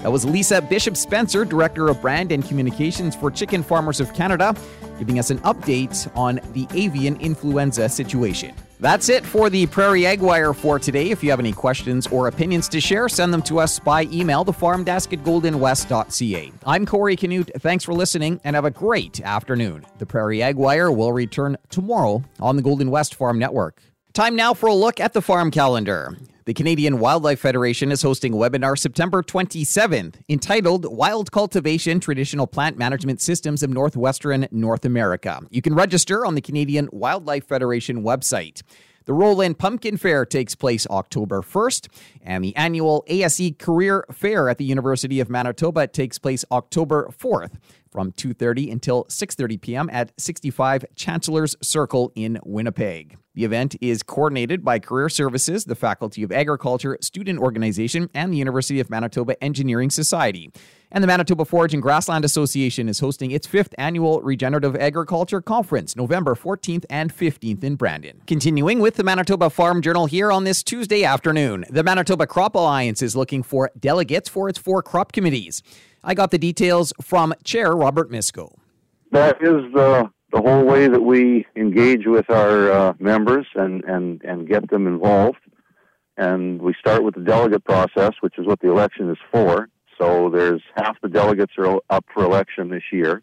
That 0.00 0.10
was 0.10 0.24
Lisa 0.24 0.60
Bishop 0.60 0.96
Spencer, 0.96 1.44
Director 1.44 1.88
of 1.88 2.00
Brand 2.00 2.32
and 2.32 2.44
Communications 2.44 3.14
for 3.14 3.30
Chicken 3.30 3.62
Farmers 3.62 4.00
of 4.00 4.12
Canada, 4.12 4.56
giving 4.98 5.20
us 5.20 5.30
an 5.30 5.38
update 5.40 6.10
on 6.16 6.40
the 6.52 6.66
avian 6.74 7.16
influenza 7.20 7.88
situation. 7.88 8.54
That's 8.80 9.08
it 9.08 9.26
for 9.26 9.50
the 9.50 9.66
Prairie 9.66 10.06
Ag 10.06 10.20
Wire 10.20 10.54
for 10.54 10.78
today. 10.78 11.10
If 11.10 11.24
you 11.24 11.30
have 11.30 11.40
any 11.40 11.52
questions 11.52 12.06
or 12.06 12.28
opinions 12.28 12.68
to 12.68 12.80
share, 12.80 13.08
send 13.08 13.34
them 13.34 13.42
to 13.42 13.58
us 13.58 13.80
by 13.80 14.02
email, 14.04 14.44
thefarmdesk 14.44 15.12
at 15.12 15.24
goldenwest.ca. 15.24 16.52
I'm 16.64 16.86
Corey 16.86 17.16
Canute. 17.16 17.50
Thanks 17.58 17.82
for 17.82 17.92
listening 17.92 18.40
and 18.44 18.54
have 18.54 18.64
a 18.64 18.70
great 18.70 19.20
afternoon. 19.20 19.84
The 19.98 20.06
Prairie 20.06 20.42
Ag 20.42 20.54
Wire 20.54 20.92
will 20.92 21.12
return 21.12 21.56
tomorrow 21.70 22.22
on 22.38 22.54
the 22.54 22.62
Golden 22.62 22.90
West 22.90 23.16
Farm 23.16 23.38
Network. 23.38 23.82
Time 24.18 24.34
now 24.34 24.52
for 24.52 24.68
a 24.68 24.74
look 24.74 24.98
at 24.98 25.12
the 25.12 25.22
farm 25.22 25.48
calendar. 25.48 26.18
The 26.44 26.52
Canadian 26.52 26.98
Wildlife 26.98 27.38
Federation 27.38 27.92
is 27.92 28.02
hosting 28.02 28.34
a 28.34 28.36
webinar 28.36 28.76
September 28.76 29.22
27th 29.22 30.16
entitled 30.28 30.86
Wild 30.86 31.30
Cultivation 31.30 32.00
Traditional 32.00 32.48
Plant 32.48 32.76
Management 32.76 33.20
Systems 33.20 33.62
of 33.62 33.70
Northwestern 33.70 34.48
North 34.50 34.84
America. 34.84 35.42
You 35.50 35.62
can 35.62 35.72
register 35.72 36.26
on 36.26 36.34
the 36.34 36.40
Canadian 36.40 36.88
Wildlife 36.90 37.46
Federation 37.46 38.02
website. 38.02 38.62
The 39.08 39.14
Roland 39.14 39.58
Pumpkin 39.58 39.96
Fair 39.96 40.26
takes 40.26 40.54
place 40.54 40.86
October 40.88 41.40
1st, 41.40 41.88
and 42.20 42.44
the 42.44 42.54
annual 42.56 43.04
ASE 43.06 43.52
Career 43.58 44.04
Fair 44.12 44.50
at 44.50 44.58
the 44.58 44.66
University 44.66 45.18
of 45.18 45.30
Manitoba 45.30 45.86
takes 45.86 46.18
place 46.18 46.44
October 46.52 47.08
4th 47.18 47.52
from 47.90 48.12
2:30 48.12 48.70
until 48.70 49.04
6:30 49.04 49.60
p.m. 49.62 49.88
at 49.90 50.12
65 50.20 50.84
Chancellor's 50.94 51.56
Circle 51.62 52.12
in 52.16 52.38
Winnipeg. 52.44 53.16
The 53.34 53.44
event 53.44 53.76
is 53.80 54.02
coordinated 54.02 54.62
by 54.62 54.78
Career 54.78 55.08
Services, 55.08 55.64
the 55.64 55.74
Faculty 55.74 56.22
of 56.22 56.30
Agriculture 56.30 56.98
Student 57.00 57.38
Organization, 57.38 58.10
and 58.12 58.30
the 58.30 58.36
University 58.36 58.78
of 58.78 58.90
Manitoba 58.90 59.42
Engineering 59.42 59.88
Society. 59.88 60.52
And 60.90 61.04
the 61.04 61.08
Manitoba 61.08 61.44
Forage 61.44 61.74
and 61.74 61.82
Grassland 61.82 62.24
Association 62.24 62.88
is 62.88 63.00
hosting 63.00 63.30
its 63.30 63.46
fifth 63.46 63.74
annual 63.76 64.22
Regenerative 64.22 64.74
Agriculture 64.74 65.42
Conference, 65.42 65.94
November 65.94 66.34
14th 66.34 66.86
and 66.88 67.14
15th 67.14 67.62
in 67.62 67.76
Brandon. 67.76 68.22
Continuing 68.26 68.78
with 68.78 68.94
the 68.94 69.04
Manitoba 69.04 69.50
Farm 69.50 69.82
Journal 69.82 70.06
here 70.06 70.32
on 70.32 70.44
this 70.44 70.62
Tuesday 70.62 71.04
afternoon, 71.04 71.66
the 71.68 71.82
Manitoba 71.82 72.26
Crop 72.26 72.54
Alliance 72.54 73.02
is 73.02 73.14
looking 73.14 73.42
for 73.42 73.70
delegates 73.78 74.30
for 74.30 74.48
its 74.48 74.58
four 74.58 74.82
crop 74.82 75.12
committees. 75.12 75.62
I 76.02 76.14
got 76.14 76.30
the 76.30 76.38
details 76.38 76.94
from 77.02 77.34
Chair 77.44 77.72
Robert 77.72 78.10
Misko. 78.10 78.56
That 79.10 79.36
is 79.42 79.72
the 79.74 80.10
the 80.30 80.40
whole 80.42 80.64
way 80.64 80.88
that 80.88 81.00
we 81.00 81.46
engage 81.56 82.06
with 82.06 82.28
our 82.28 82.70
uh, 82.70 82.92
members 82.98 83.46
and, 83.54 83.82
and, 83.84 84.22
and 84.22 84.46
get 84.46 84.68
them 84.68 84.86
involved. 84.86 85.38
And 86.18 86.60
we 86.60 86.74
start 86.78 87.02
with 87.02 87.14
the 87.14 87.22
delegate 87.22 87.64
process, 87.64 88.12
which 88.20 88.38
is 88.38 88.46
what 88.46 88.60
the 88.60 88.70
election 88.70 89.08
is 89.08 89.16
for. 89.32 89.68
So 89.98 90.30
there's 90.30 90.62
half 90.76 91.00
the 91.02 91.08
delegates 91.08 91.52
are 91.58 91.80
up 91.90 92.04
for 92.14 92.24
election 92.24 92.70
this 92.70 92.84
year. 92.92 93.22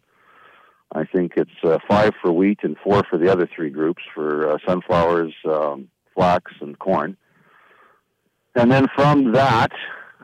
I 0.92 1.04
think 1.04 1.32
it's 1.36 1.50
uh, 1.64 1.78
five 1.88 2.12
for 2.22 2.30
wheat 2.30 2.60
and 2.62 2.76
four 2.82 3.02
for 3.10 3.18
the 3.18 3.30
other 3.30 3.48
three 3.54 3.70
groups 3.70 4.02
for 4.14 4.52
uh, 4.52 4.58
sunflowers, 4.66 5.34
um, 5.44 5.88
flax, 6.14 6.52
and 6.60 6.78
corn. 6.78 7.16
And 8.54 8.70
then 8.70 8.86
from 8.94 9.32
that, 9.32 9.72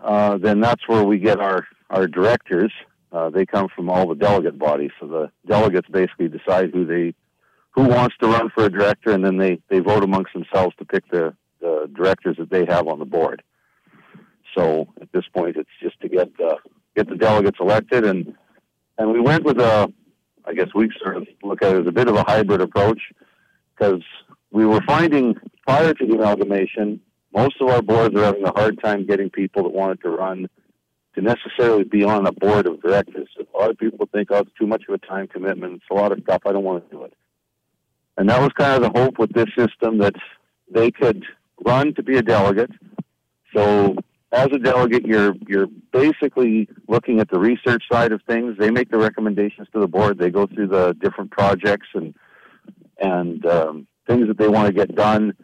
uh, 0.03 0.39
then 0.39 0.61
that's 0.61 0.87
where 0.87 1.05
we 1.05 1.19
get 1.19 1.41
our, 1.41 1.67
our 1.91 2.07
directors. 2.07 2.73
Uh, 3.11 3.29
they 3.29 3.45
come 3.45 3.69
from 3.75 3.91
all 3.91 4.09
the 4.09 4.15
delegate 4.15 4.59
bodies. 4.59 4.91
So 5.01 5.07
the 5.07 5.31
delegates 5.47 5.89
basically 5.91 6.29
decide 6.29 6.71
who 6.73 6.87
they 6.87 7.15
who 7.73 7.85
wants 7.85 8.15
to 8.21 8.29
run 8.29 8.51
for 8.55 8.65
a 8.67 8.71
director, 8.71 9.13
and 9.13 9.25
then 9.25 9.39
they, 9.39 9.59
they 9.71 9.79
vote 9.79 10.05
amongst 10.05 10.35
themselves 10.35 10.77
to 10.77 10.85
pick 10.85 11.09
the, 11.11 11.35
the 11.61 11.91
directors 11.95 12.37
that 12.39 12.51
they 12.51 12.67
have 12.67 12.87
on 12.87 12.99
the 12.99 13.07
board. 13.07 13.43
So 14.55 14.89
at 15.01 15.11
this 15.13 15.25
point, 15.35 15.57
it's 15.57 15.71
just 15.81 16.01
to 16.01 16.09
get 16.09 16.37
the 16.37 16.57
get 16.95 17.09
the 17.09 17.17
delegates 17.17 17.59
elected, 17.61 18.05
and 18.05 18.35
and 18.99 19.13
we 19.13 19.21
went 19.21 19.45
with 19.45 19.59
a, 19.59 19.93
I 20.45 20.55
guess 20.55 20.69
we 20.75 20.91
sort 21.03 21.17
of 21.17 21.27
look 21.43 21.63
at 21.63 21.75
it 21.75 21.81
as 21.83 21.87
a 21.87 21.93
bit 21.93 22.09
of 22.09 22.15
a 22.15 22.25
hybrid 22.25 22.61
approach 22.61 23.01
because 23.75 24.03
we 24.51 24.67
were 24.67 24.83
finding 24.87 25.35
prior 25.67 25.95
to 25.95 26.07
the 26.07 26.15
amalgamation, 26.15 27.01
most 27.35 27.61
of 27.61 27.69
our 27.69 27.83
boards 27.83 28.15
are 28.15 28.25
having 28.25 28.45
a 28.45 28.53
hard 28.53 28.81
time 28.83 29.07
getting 29.07 29.31
people 29.31 29.63
that 29.63 29.73
wanted 29.73 30.01
to 30.03 30.11
run 30.11 30.49
to 31.15 31.21
necessarily 31.21 31.85
be 31.85 32.05
on 32.05 32.27
a 32.27 32.33
board 32.33 32.67
of 32.67 32.81
directors. 32.83 33.29
A 33.39 33.59
lot 33.59 33.71
of 33.71 33.79
people 33.79 34.09
think, 34.13 34.29
oh, 34.31 34.39
it's 34.39 34.51
too 34.59 34.67
much 34.67 34.83
of 34.89 34.95
a 34.95 34.99
time 34.99 35.29
commitment. 35.29 35.75
It's 35.75 35.85
a 35.91 35.95
lot 35.95 36.13
of 36.13 36.21
stuff. 36.23 36.43
I 36.47 36.53
don't 36.53 36.65
want 36.65 36.89
to 36.89 36.97
do 36.97 37.05
it. 37.05 37.15
And 38.17 38.29
that 38.29 38.41
was 38.41 38.51
kind 38.57 38.75
of 38.75 38.83
the 38.83 38.99
hope 38.99 39.19
with 39.19 39.33
this 39.33 39.49
system 39.57 39.99
that 39.99 40.15
they 40.71 40.91
could 40.91 41.25
run 41.65 41.95
to 41.95 42.03
be 42.03 42.17
a 42.17 42.23
delegate. 42.23 42.71
So 43.55 43.97
as 44.33 44.49
a 44.53 44.59
delegate, 44.59 45.05
you're 45.05 45.35
you're 45.47 45.69
basically 45.93 46.69
looking 46.89 47.21
at 47.21 47.31
the 47.31 47.39
research 47.39 47.85
side 47.91 48.13
of 48.13 48.23
things. 48.27 48.57
They 48.59 48.71
make 48.71 48.91
the 48.91 48.99
recommendations 48.99 49.69
to 49.73 49.81
the 49.81 49.87
board. 49.87 50.19
They 50.19 50.31
go 50.31 50.47
through 50.47 50.69
the 50.69 50.97
different 51.01 51.31
projects 51.31 51.89
and 51.95 52.15
and 53.01 53.45
um, 53.47 53.87
things 54.07 54.29
that 54.29 54.39
they 54.39 54.49
want 54.49 54.69
to 54.69 54.73
get 54.73 54.95
done 54.95 55.35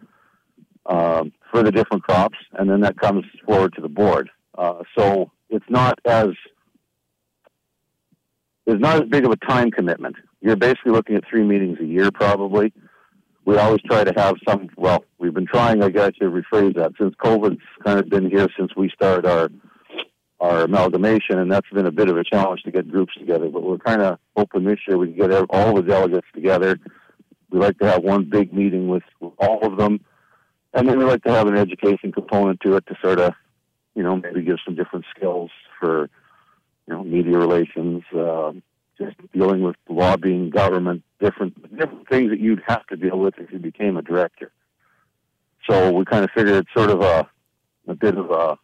um, 0.87 1.33
for 1.50 1.62
the 1.62 1.71
different 1.71 2.02
crops, 2.02 2.38
and 2.52 2.68
then 2.68 2.80
that 2.80 2.99
comes 2.99 3.25
forward 3.45 3.75
to 3.75 3.83
the 3.83 3.88
board. 3.88 4.30
Uh, 4.57 4.83
so 4.97 5.30
it's 5.50 5.68
not 5.68 5.99
as 6.07 6.28
it's 8.66 8.80
not 8.80 9.02
as 9.02 9.09
big 9.09 9.25
of 9.25 9.33
a 9.33 9.37
time 9.37 9.71
commitment. 9.71 10.16
You're 10.40 10.57
basically 10.57 10.92
looking 10.92 11.16
at 11.16 11.25
three 11.28 11.42
meetings 11.42 11.78
a 11.80 11.85
year, 11.85 12.11
probably 12.11 12.73
we 13.49 13.57
always 13.57 13.81
try 13.81 14.05
to 14.05 14.12
have 14.14 14.35
some. 14.47 14.69
Well, 14.76 15.07
we've 15.19 15.33
been 15.33 15.47
trying. 15.47 15.83
I 15.83 15.88
got 15.88 16.14
to 16.17 16.25
rephrase 16.26 16.76
that 16.76 16.93
since 17.00 17.14
COVID's 17.14 17.62
kind 17.83 17.99
of 17.99 18.11
been 18.11 18.28
here 18.28 18.47
since 18.59 18.76
we 18.76 18.90
started 18.90 19.25
our 19.25 19.49
our 20.38 20.64
amalgamation, 20.64 21.38
and 21.38 21.50
that's 21.50 21.71
been 21.73 21.87
a 21.87 21.90
bit 21.90 22.11
of 22.11 22.19
a 22.19 22.25
challenge 22.25 22.61
to 22.64 22.71
get 22.71 22.90
groups 22.90 23.14
together. 23.19 23.49
But 23.49 23.62
we're 23.62 23.78
kind 23.78 24.02
of 24.02 24.19
hoping 24.37 24.64
this 24.64 24.81
year 24.87 24.99
we 24.99 25.14
can 25.14 25.31
get 25.31 25.47
all 25.49 25.75
the 25.75 25.81
delegates 25.81 26.26
together. 26.35 26.78
We 27.50 27.59
like 27.59 27.78
to 27.78 27.87
have 27.90 28.05
one 28.05 28.28
big 28.28 28.52
meeting 28.52 28.87
with, 28.87 29.02
all 29.38 29.64
of 29.64 29.78
them, 29.78 30.05
and 30.75 30.87
then 30.87 30.99
we 30.99 31.07
like 31.07 31.23
to 31.23 31.33
have 31.33 31.47
an 31.47 31.57
education 31.57 32.12
component 32.12 32.61
to 32.67 32.76
it 32.76 32.85
to 32.88 32.97
sort 33.02 33.19
of, 33.19 33.33
you 33.95 34.02
know, 34.02 34.17
maybe 34.17 34.43
give 34.43 34.59
some 34.62 34.75
different 34.75 35.07
skills 35.17 35.50
for, 35.81 36.11
you 36.87 36.93
know, 36.93 37.02
media 37.02 37.38
relations, 37.38 38.02
uh, 38.14 38.52
just 38.99 39.17
dealing 39.33 39.62
with 39.62 39.76
lobbying, 39.88 40.50
government, 40.50 41.02
different 41.21 41.55
different 41.76 42.09
things 42.09 42.31
that 42.31 42.40
you'd 42.40 42.62
have 42.67 42.87
to 42.88 42.97
deal 42.97 43.19
with 43.19 43.35
if 43.38 43.52
you 43.52 43.59
became 43.59 43.97
a 43.97 44.02
director. 44.02 44.50
So 45.69 45.93
we 45.93 46.05
kind 46.05 46.25
of 46.25 46.31
figured 46.35 46.57
it's 46.57 46.75
sort 46.75 46.90
of 46.90 47.00
a 47.00 47.28
a 47.87 47.95
bit 47.95 48.17
of 48.17 48.31
a 48.31 48.59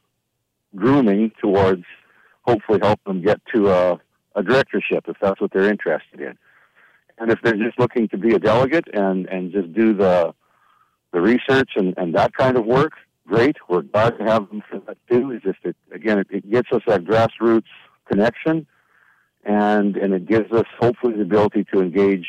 grooming 0.76 1.32
towards 1.40 1.84
hopefully 2.42 2.78
help 2.82 3.02
them 3.04 3.22
get 3.22 3.40
to 3.54 3.70
a, 3.70 4.00
a 4.34 4.42
directorship 4.42 5.04
if 5.08 5.16
that's 5.20 5.40
what 5.40 5.50
they're 5.52 5.70
interested 5.70 6.20
in. 6.20 6.36
And 7.18 7.30
if 7.30 7.40
they're 7.42 7.56
just 7.56 7.78
looking 7.78 8.08
to 8.08 8.18
be 8.18 8.34
a 8.34 8.38
delegate 8.38 8.88
and, 8.92 9.26
and 9.26 9.52
just 9.52 9.72
do 9.72 9.94
the 9.94 10.34
the 11.12 11.20
research 11.20 11.70
and, 11.76 11.94
and 11.96 12.12
that 12.16 12.34
kind 12.34 12.56
of 12.56 12.66
work, 12.66 12.94
great. 13.28 13.56
We're 13.68 13.82
glad 13.82 14.18
to 14.18 14.24
have 14.24 14.48
them 14.48 14.64
for 14.68 14.80
that 14.80 14.98
too. 15.08 15.30
Is 15.30 15.42
just 15.42 15.58
it 15.62 15.76
again 15.92 16.18
it, 16.18 16.26
it 16.30 16.50
gets 16.50 16.68
us 16.72 16.82
that 16.86 17.04
grassroots 17.04 17.70
connection 18.06 18.66
and 19.44 19.96
and 19.96 20.14
it 20.14 20.26
gives 20.26 20.52
us 20.52 20.66
hopefully 20.78 21.14
the 21.14 21.22
ability 21.22 21.64
to 21.72 21.80
engage 21.80 22.26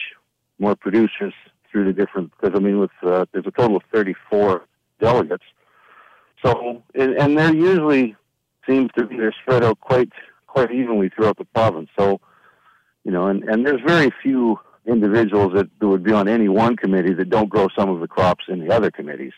more 0.59 0.75
producers 0.75 1.33
through 1.71 1.85
the 1.85 1.93
different. 1.93 2.31
Because 2.31 2.55
I 2.55 2.59
mean, 2.59 2.79
with 2.79 2.91
uh, 3.03 3.25
there's 3.31 3.45
a 3.45 3.51
total 3.51 3.77
of 3.77 3.83
34 3.93 4.65
delegates, 4.99 5.43
so 6.43 6.83
and, 6.93 7.13
and 7.15 7.37
they're 7.37 7.53
usually 7.53 8.15
seems 8.67 8.89
to 8.97 9.05
be 9.05 9.17
they're 9.17 9.35
spread 9.41 9.63
out 9.63 9.79
quite 9.79 10.11
quite 10.47 10.71
evenly 10.71 11.09
throughout 11.09 11.37
the 11.37 11.45
province. 11.45 11.89
So 11.97 12.19
you 13.03 13.11
know, 13.11 13.27
and 13.27 13.43
and 13.43 13.65
there's 13.65 13.81
very 13.85 14.11
few 14.21 14.59
individuals 14.85 15.53
that, 15.53 15.67
would 15.81 16.03
be 16.03 16.11
on 16.11 16.27
any 16.27 16.47
one 16.47 16.75
committee 16.75 17.13
that 17.13 17.29
don't 17.29 17.49
grow 17.49 17.67
some 17.75 17.89
of 17.89 17.99
the 17.99 18.07
crops 18.07 18.45
in 18.47 18.59
the 18.59 18.73
other 18.73 18.91
committees. 18.91 19.33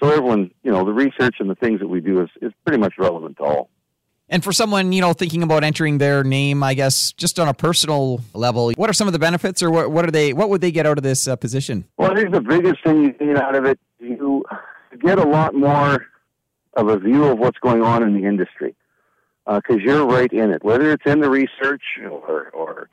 So 0.00 0.10
everyone, 0.10 0.50
you 0.62 0.70
know, 0.70 0.84
the 0.84 0.92
research 0.92 1.36
and 1.40 1.50
the 1.50 1.54
things 1.54 1.80
that 1.80 1.88
we 1.88 2.00
do 2.00 2.20
is, 2.22 2.28
is 2.42 2.52
pretty 2.64 2.78
much 2.78 2.94
relevant 2.98 3.38
to 3.38 3.42
all. 3.42 3.70
And 4.28 4.42
for 4.42 4.52
someone, 4.52 4.92
you 4.92 5.00
know, 5.00 5.12
thinking 5.12 5.42
about 5.42 5.62
entering 5.62 5.98
their 5.98 6.24
name, 6.24 6.62
I 6.62 6.74
guess, 6.74 7.12
just 7.12 7.38
on 7.38 7.46
a 7.46 7.54
personal 7.54 8.20
level, 8.34 8.72
what 8.72 8.90
are 8.90 8.92
some 8.92 9.06
of 9.06 9.12
the 9.12 9.20
benefits, 9.20 9.62
or 9.62 9.70
what, 9.70 9.90
what 9.90 10.04
are 10.04 10.10
they? 10.10 10.32
What 10.32 10.48
would 10.48 10.60
they 10.60 10.72
get 10.72 10.84
out 10.84 10.98
of 10.98 11.04
this 11.04 11.28
uh, 11.28 11.36
position? 11.36 11.84
Well, 11.96 12.10
I 12.10 12.16
think 12.16 12.32
the 12.32 12.40
biggest 12.40 12.82
thing 12.82 13.04
you 13.04 13.12
get 13.12 13.36
out 13.36 13.54
of 13.54 13.64
it, 13.66 13.78
you 14.00 14.44
get 15.00 15.18
a 15.18 15.28
lot 15.28 15.54
more 15.54 16.06
of 16.74 16.88
a 16.88 16.98
view 16.98 17.24
of 17.24 17.38
what's 17.38 17.58
going 17.58 17.82
on 17.82 18.02
in 18.02 18.20
the 18.20 18.26
industry 18.26 18.74
because 19.46 19.76
uh, 19.76 19.84
you're 19.84 20.04
right 20.04 20.32
in 20.32 20.50
it. 20.50 20.64
Whether 20.64 20.90
it's 20.90 21.06
in 21.06 21.20
the 21.20 21.30
research 21.30 21.82
or, 22.02 22.50
or 22.50 22.88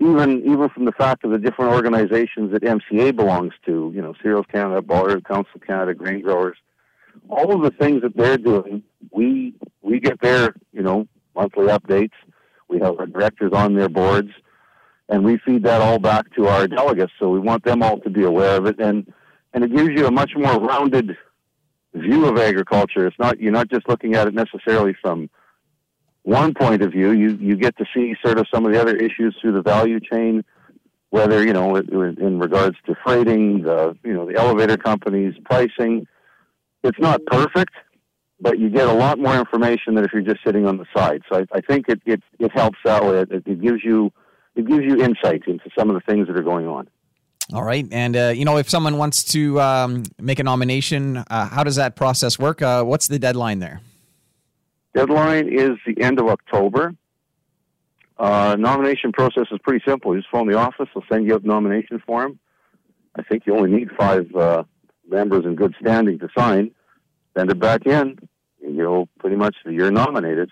even 0.00 0.42
even 0.44 0.68
from 0.68 0.84
the 0.84 0.92
fact 0.92 1.24
of 1.24 1.30
the 1.30 1.38
different 1.38 1.72
organizations 1.72 2.52
that 2.52 2.62
MCA 2.62 3.16
belongs 3.16 3.54
to, 3.64 3.90
you 3.94 4.02
know, 4.02 4.12
Cereals 4.22 4.46
Canada, 4.52 4.82
Barley 4.82 5.20
Council 5.22 5.60
Canada, 5.66 5.94
Grain 5.94 6.20
Growers 6.20 6.58
all 7.28 7.54
of 7.54 7.62
the 7.62 7.70
things 7.78 8.02
that 8.02 8.16
they're 8.16 8.38
doing, 8.38 8.82
we 9.12 9.54
we 9.82 10.00
get 10.00 10.20
their 10.20 10.54
you 10.72 10.82
know 10.82 11.06
monthly 11.34 11.66
updates. 11.66 12.12
We 12.68 12.80
have 12.80 12.98
our 12.98 13.06
directors 13.06 13.52
on 13.52 13.74
their 13.74 13.88
boards, 13.88 14.30
and 15.08 15.24
we 15.24 15.38
feed 15.38 15.64
that 15.64 15.80
all 15.80 15.98
back 15.98 16.34
to 16.34 16.46
our 16.48 16.66
delegates. 16.66 17.12
So 17.18 17.30
we 17.30 17.38
want 17.38 17.64
them 17.64 17.82
all 17.82 17.98
to 18.00 18.10
be 18.10 18.24
aware 18.24 18.56
of 18.56 18.66
it, 18.66 18.78
and 18.80 19.12
and 19.52 19.64
it 19.64 19.74
gives 19.74 19.90
you 19.90 20.06
a 20.06 20.10
much 20.10 20.32
more 20.36 20.58
rounded 20.58 21.16
view 21.94 22.26
of 22.26 22.38
agriculture. 22.38 23.06
It's 23.06 23.18
not 23.18 23.40
you're 23.40 23.52
not 23.52 23.70
just 23.70 23.88
looking 23.88 24.14
at 24.14 24.28
it 24.28 24.34
necessarily 24.34 24.94
from 25.00 25.30
one 26.22 26.54
point 26.54 26.82
of 26.82 26.92
view. 26.92 27.12
You 27.12 27.36
you 27.40 27.56
get 27.56 27.76
to 27.78 27.84
see 27.94 28.14
sort 28.24 28.38
of 28.38 28.46
some 28.52 28.66
of 28.66 28.72
the 28.72 28.80
other 28.80 28.96
issues 28.96 29.36
through 29.40 29.52
the 29.52 29.62
value 29.62 30.00
chain, 30.00 30.44
whether 31.10 31.44
you 31.44 31.52
know 31.52 31.76
in 31.76 32.38
regards 32.38 32.76
to 32.86 32.94
freighting, 33.04 33.62
the 33.62 33.96
you 34.02 34.14
know 34.14 34.26
the 34.26 34.38
elevator 34.38 34.76
companies, 34.76 35.34
pricing 35.44 36.06
it's 36.84 36.98
not 36.98 37.24
perfect, 37.26 37.72
but 38.44 38.58
you 38.58 38.68
get 38.68 38.86
a 38.86 38.92
lot 38.92 39.18
more 39.18 39.34
information 39.34 39.94
than 39.94 40.04
if 40.04 40.12
you're 40.12 40.20
just 40.20 40.44
sitting 40.44 40.66
on 40.66 40.76
the 40.76 40.84
side. 40.94 41.22
So 41.32 41.38
I, 41.38 41.56
I 41.56 41.60
think 41.62 41.88
it, 41.88 42.02
it, 42.04 42.22
it 42.38 42.52
helps 42.52 42.78
out. 42.86 43.14
It, 43.14 43.32
it 43.32 43.60
gives 43.60 43.82
you 43.82 44.12
it 44.54 44.68
gives 44.68 44.84
you 44.84 45.02
insight 45.02 45.44
into 45.46 45.68
some 45.76 45.88
of 45.88 45.94
the 45.94 46.02
things 46.02 46.28
that 46.28 46.36
are 46.38 46.42
going 46.42 46.68
on. 46.68 46.86
All 47.52 47.64
right, 47.64 47.86
and 47.90 48.16
uh, 48.16 48.32
you 48.36 48.44
know, 48.44 48.58
if 48.58 48.68
someone 48.68 48.98
wants 48.98 49.24
to 49.32 49.60
um, 49.60 50.04
make 50.20 50.38
a 50.38 50.44
nomination, 50.44 51.16
uh, 51.16 51.48
how 51.48 51.64
does 51.64 51.76
that 51.76 51.96
process 51.96 52.38
work? 52.38 52.60
Uh, 52.60 52.84
what's 52.84 53.08
the 53.08 53.18
deadline 53.18 53.60
there? 53.60 53.80
Deadline 54.94 55.48
is 55.48 55.78
the 55.86 56.00
end 56.00 56.20
of 56.20 56.28
October. 56.28 56.94
Uh, 58.18 58.56
nomination 58.58 59.10
process 59.10 59.46
is 59.50 59.58
pretty 59.64 59.82
simple. 59.88 60.14
You 60.14 60.20
just 60.20 60.30
phone 60.30 60.48
the 60.48 60.56
office; 60.56 60.88
they'll 60.94 61.04
send 61.10 61.26
you 61.26 61.36
a 61.36 61.40
nomination 61.40 61.98
form. 62.06 62.38
I 63.16 63.22
think 63.22 63.46
you 63.46 63.56
only 63.56 63.70
need 63.70 63.88
five 63.98 64.32
uh, 64.34 64.64
members 65.08 65.46
in 65.46 65.54
good 65.54 65.74
standing 65.80 66.18
to 66.18 66.28
sign, 66.36 66.72
send 67.34 67.50
it 67.50 67.58
back 67.58 67.86
in. 67.86 68.18
You'll 68.66 69.08
pretty 69.18 69.36
much 69.36 69.56
you're 69.66 69.90
nominated. 69.90 70.50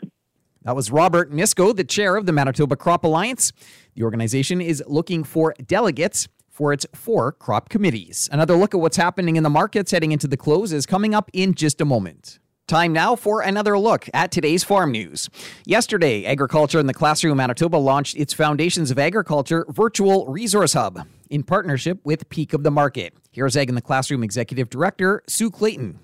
That 0.63 0.77
was 0.77 0.93
Robert 0.93 1.33
Misko, 1.33 1.75
the 1.75 1.85
chair 1.85 2.17
of 2.17 2.27
the 2.27 2.33
Manitoba 2.33 2.77
Crop 2.77 3.05
Alliance. 3.05 3.53
The 3.95 4.05
organization 4.05 4.61
is 4.61 4.83
looking 4.87 5.25
for 5.25 5.55
delegates 5.67 6.29
for 6.49 6.73
its 6.73 6.87
four 6.95 7.33
crop 7.33 7.69
committees. 7.69 8.29
Another 8.31 8.55
look 8.55 8.75
at 8.75 8.81
what's 8.81 8.97
happening 8.97 9.37
in 9.37 9.43
the 9.43 9.51
markets 9.51 9.91
heading 9.91 10.13
into 10.13 10.29
the 10.29 10.37
close 10.37 10.73
is 10.73 10.87
coming 10.87 11.15
up 11.15 11.31
in 11.33 11.55
just 11.55 11.81
a 11.81 11.85
moment. 11.85 12.39
Time 12.69 12.93
now 12.93 13.17
for 13.17 13.41
another 13.41 13.77
look 13.77 14.09
at 14.15 14.31
today's 14.31 14.63
farm 14.63 14.93
news. 14.93 15.29
Yesterday, 15.67 16.25
Agriculture 16.25 16.79
in 16.79 16.87
the 16.87 16.95
Classroom 16.95 17.39
Manitoba 17.39 17.77
launched 17.77 18.17
its 18.17 18.33
Foundations 18.33 18.91
of 18.91 18.99
Agriculture 18.99 19.67
virtual 19.69 20.27
resource 20.27 20.75
hub 20.75 21.07
in 21.29 21.43
partnership 21.43 21.99
with 22.05 22.29
Peak 22.29 22.53
of 22.53 22.63
the 22.63 22.71
Market. 22.71 23.15
Here's 23.33 23.57
Ag 23.57 23.69
in 23.69 23.75
the 23.75 23.83
Classroom 23.83 24.23
Executive 24.23 24.71
Director 24.71 25.23
Sue 25.27 25.51
Clayton. 25.51 25.99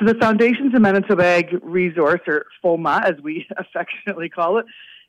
So 0.00 0.06
the 0.06 0.18
Foundations 0.18 0.74
of 0.74 0.80
Manitoba 0.80 1.26
Ag 1.26 1.58
resource, 1.62 2.22
or 2.26 2.46
FOMA 2.64 3.02
as 3.04 3.22
we 3.22 3.46
affectionately 3.58 4.30
call 4.30 4.56
it, 4.56 4.64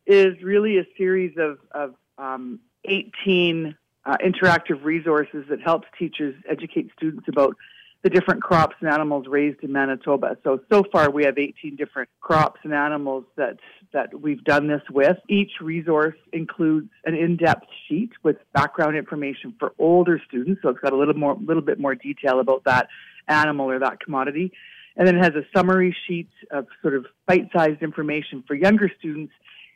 is 0.06 0.42
really 0.44 0.80
a 0.80 0.86
series 0.98 1.38
of, 1.38 1.60
of 1.72 1.96
um, 2.18 2.60
18 2.84 3.74
uh, 4.04 4.18
interactive 4.18 4.84
resources 4.84 5.46
that 5.50 5.62
helps 5.62 5.88
teachers 5.98 6.36
educate 6.50 6.90
students 6.98 7.26
about 7.30 7.56
the 8.04 8.10
different 8.10 8.42
crops 8.42 8.76
and 8.82 8.90
animals 8.90 9.28
raised 9.30 9.64
in 9.64 9.72
Manitoba. 9.72 10.36
So 10.44 10.60
so 10.70 10.84
far 10.92 11.10
we 11.10 11.24
have 11.24 11.38
18 11.38 11.76
different 11.78 12.10
crops 12.20 12.60
and 12.64 12.74
animals 12.74 13.24
that 13.38 13.60
that 13.94 14.20
we've 14.20 14.44
done 14.44 14.68
this 14.68 14.82
with. 14.90 15.18
Each 15.30 15.52
resource 15.62 16.18
includes 16.34 16.90
an 17.06 17.14
in-depth 17.14 17.68
sheet 17.88 18.10
with 18.24 18.38
background 18.54 18.98
information 18.98 19.54
for 19.58 19.72
older 19.78 20.20
students, 20.28 20.64
so 20.64 20.70
it's 20.70 20.80
got 20.80 20.92
a 20.92 20.98
little 20.98 21.14
more 21.14 21.38
little 21.46 21.62
bit 21.62 21.80
more 21.80 21.96
detail 21.96 22.40
about 22.40 22.64
that 22.66 22.90
animal 23.28 23.70
or 23.70 23.80
that 23.80 24.00
commodity. 24.00 24.52
And 24.98 25.08
then 25.08 25.16
it 25.16 25.24
has 25.24 25.36
a 25.36 25.46
summary 25.56 25.96
sheet 26.08 26.30
of 26.52 26.68
sort 26.82 26.96
of 26.96 27.06
bite-sized 27.28 27.82
information 27.82 28.44
for 28.48 28.56
younger 28.56 28.92
students 29.00 29.34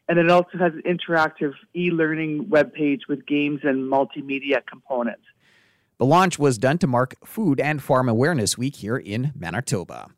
and 0.08 0.18
then 0.18 0.26
it 0.26 0.32
also 0.32 0.58
has 0.58 0.74
an 0.74 0.84
interactive 0.84 1.54
e-learning 1.76 2.46
webpage 2.46 3.02
with 3.08 3.26
games 3.26 3.62
and 3.64 3.92
multimedia 3.92 4.66
components. 4.66 5.24
The 5.98 6.06
launch 6.06 6.38
was 6.38 6.58
done 6.58 6.78
to 6.80 6.88
mark 6.88 7.16
Food 7.26 7.60
and 7.60 7.82
Farm 7.82 8.10
Awareness 8.10 8.58
Week 8.58 8.76
here 8.76 8.98
in 8.98 9.32
Manitoba. 9.36 10.10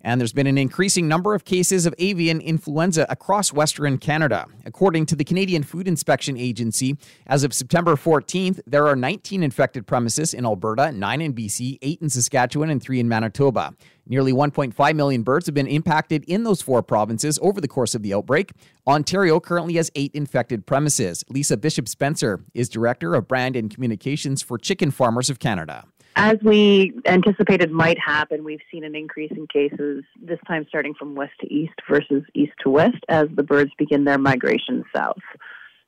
And 0.00 0.20
there's 0.20 0.32
been 0.32 0.46
an 0.46 0.58
increasing 0.58 1.08
number 1.08 1.34
of 1.34 1.44
cases 1.44 1.86
of 1.86 1.94
avian 1.98 2.40
influenza 2.40 3.06
across 3.08 3.52
Western 3.52 3.98
Canada. 3.98 4.46
According 4.64 5.06
to 5.06 5.16
the 5.16 5.24
Canadian 5.24 5.62
Food 5.62 5.88
Inspection 5.88 6.36
Agency, 6.36 6.96
as 7.26 7.44
of 7.44 7.52
September 7.52 7.96
14th, 7.96 8.60
there 8.66 8.86
are 8.86 8.96
19 8.96 9.42
infected 9.42 9.86
premises 9.86 10.32
in 10.32 10.44
Alberta, 10.44 10.92
9 10.92 11.20
in 11.20 11.34
BC, 11.34 11.78
8 11.82 12.02
in 12.02 12.10
Saskatchewan, 12.10 12.70
and 12.70 12.82
3 12.82 13.00
in 13.00 13.08
Manitoba. 13.08 13.74
Nearly 14.08 14.32
1.5 14.32 14.94
million 14.94 15.22
birds 15.24 15.46
have 15.46 15.54
been 15.54 15.66
impacted 15.66 16.24
in 16.24 16.44
those 16.44 16.62
four 16.62 16.82
provinces 16.82 17.38
over 17.42 17.60
the 17.60 17.66
course 17.66 17.94
of 17.94 18.02
the 18.02 18.14
outbreak. 18.14 18.52
Ontario 18.86 19.40
currently 19.40 19.74
has 19.74 19.90
eight 19.96 20.12
infected 20.14 20.64
premises. 20.64 21.24
Lisa 21.28 21.56
Bishop 21.56 21.88
Spencer 21.88 22.44
is 22.54 22.68
Director 22.68 23.14
of 23.14 23.26
Brand 23.26 23.56
and 23.56 23.72
Communications 23.72 24.42
for 24.42 24.58
Chicken 24.58 24.92
Farmers 24.92 25.28
of 25.28 25.40
Canada. 25.40 25.84
As 26.18 26.38
we 26.42 26.94
anticipated 27.04 27.70
might 27.70 27.98
happen, 27.98 28.42
we've 28.42 28.62
seen 28.72 28.84
an 28.84 28.94
increase 28.94 29.30
in 29.32 29.46
cases, 29.46 30.02
this 30.18 30.38
time 30.48 30.64
starting 30.66 30.94
from 30.94 31.14
west 31.14 31.34
to 31.42 31.52
east 31.52 31.74
versus 31.90 32.24
east 32.32 32.54
to 32.62 32.70
west, 32.70 33.04
as 33.10 33.28
the 33.34 33.42
birds 33.42 33.70
begin 33.76 34.04
their 34.04 34.16
migration 34.16 34.82
south. 34.96 35.20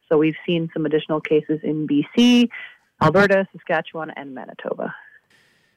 So 0.06 0.18
we've 0.18 0.36
seen 0.46 0.68
some 0.74 0.84
additional 0.84 1.22
cases 1.22 1.60
in 1.62 1.88
BC, 1.88 2.50
Alberta, 3.02 3.48
Saskatchewan, 3.52 4.10
and 4.16 4.34
Manitoba. 4.34 4.94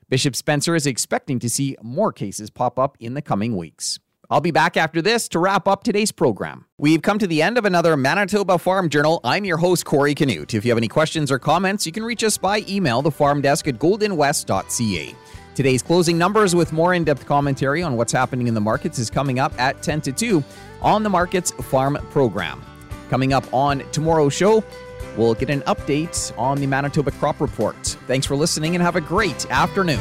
Bishop 0.10 0.36
Spencer 0.36 0.76
is 0.76 0.86
expecting 0.86 1.40
to 1.40 1.50
see 1.50 1.78
more 1.82 2.12
cases 2.12 2.50
pop 2.50 2.78
up 2.78 2.98
in 3.00 3.14
the 3.14 3.22
coming 3.22 3.56
weeks. 3.56 4.00
I'll 4.32 4.42
be 4.42 4.52
back 4.52 4.78
after 4.78 5.02
this 5.02 5.28
to 5.30 5.40
wrap 5.40 5.68
up 5.68 5.84
today's 5.84 6.14
program. 6.14 6.66
We've 6.78 7.02
come 7.02 7.20
to 7.20 7.28
the 7.28 7.42
end 7.42 7.58
of 7.58 7.66
another 7.66 7.98
Manitoba 7.98 8.58
Farm 8.58 8.90
Journal. 8.90 9.20
I'm 9.26 9.44
your 9.44 9.58
host, 9.58 9.84
Corey 9.84 10.16
Canute. 10.16 10.54
If 10.54 10.64
you 10.64 10.72
have 10.72 10.78
any 10.78 10.88
questions 10.88 11.30
or 11.30 11.38
comments, 11.38 11.86
you 11.86 11.92
can 11.92 12.04
reach 12.04 12.24
us 12.24 12.38
by 12.38 12.64
email, 12.70 13.02
the 13.02 13.12
farm 13.12 13.42
desk 13.42 13.68
at 13.68 13.76
goldenwest.ca. 13.76 15.16
Today's 15.54 15.82
closing 15.82 16.18
numbers 16.18 16.56
with 16.56 16.72
more 16.72 16.94
in 16.94 17.04
depth 17.04 17.26
commentary 17.26 17.84
on 17.84 17.98
what's 17.98 18.14
happening 18.14 18.48
in 18.48 18.54
the 18.54 18.62
markets 18.62 19.00
is 19.00 19.10
coming 19.10 19.38
up 19.38 19.54
at 19.60 19.84
10 19.84 20.00
to 20.00 20.14
2 20.14 20.42
on 20.82 21.04
the 21.04 21.10
Markets 21.10 21.52
Farm 21.52 21.98
program. 22.10 22.64
Coming 23.10 23.34
up 23.34 23.54
on 23.54 23.84
tomorrow's 23.92 24.34
show, 24.34 24.64
We'll 25.18 25.34
get 25.34 25.50
an 25.50 25.62
update 25.62 26.32
on 26.38 26.58
the 26.60 26.68
Manitoba 26.68 27.12
Crop 27.12 27.42
Report. 27.42 27.76
Thanks 28.08 28.26
for 28.26 28.36
listening 28.36 28.76
and 28.76 28.82
have 28.82 28.96
a 28.96 29.02
great 29.02 29.46
afternoon. 29.52 30.00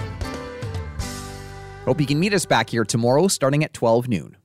Hope 1.91 2.01
you 2.01 2.07
can 2.07 2.21
meet 2.21 2.33
us 2.33 2.47
back 2.47 2.71
here 2.71 2.85
tomorrow 2.85 3.27
starting 3.27 3.65
at 3.65 3.73
12 3.73 4.07
noon. 4.07 4.37